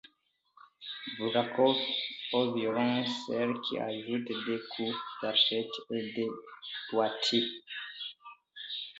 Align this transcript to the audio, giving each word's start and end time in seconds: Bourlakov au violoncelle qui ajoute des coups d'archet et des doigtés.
Bourlakov 1.19 1.77
au 2.33 2.53
violoncelle 2.55 3.53
qui 3.69 3.77
ajoute 3.77 4.27
des 4.47 4.59
coups 4.75 4.97
d'archet 5.21 5.67
et 5.91 6.11
des 6.13 6.27
doigtés. 6.91 7.45